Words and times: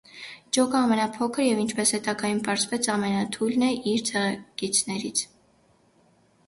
Ջոկը 0.55 0.77
ամենափոքր 0.79 1.45
և 1.47 1.61
ինչպես 1.65 1.93
հետագայում 1.97 2.41
պարզվեց, 2.49 2.91
ամենաթույլն 2.95 3.67
է 3.69 3.71
իր 3.93 4.05
ցեղակիցներից։ 4.11 5.25